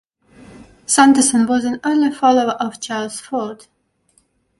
Sanderson 0.87 1.45
was 1.45 1.63
an 1.63 1.79
early 1.85 2.09
follower 2.11 2.53
of 2.53 2.81
Charles 2.81 3.19
Fort. 3.19 3.67